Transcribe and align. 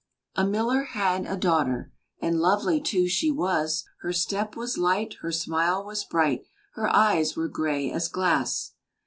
A 0.35 0.43
miller 0.43 0.81
had 0.85 1.27
a 1.27 1.37
daughter, 1.37 1.93
And 2.19 2.39
lovely, 2.39 2.81
too, 2.81 3.07
she 3.07 3.29
was; 3.29 3.87
Her 3.99 4.11
step 4.11 4.55
was 4.55 4.79
light, 4.79 5.13
her 5.21 5.31
smile 5.31 5.85
was 5.85 6.03
bright, 6.05 6.41
Her 6.73 6.89
eyes 6.91 7.35
were 7.37 7.47
gray 7.47 7.91
as 7.91 8.07
glass. 8.07 8.71